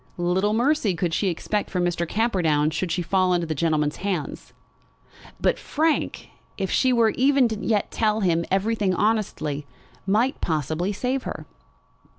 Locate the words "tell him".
7.91-8.43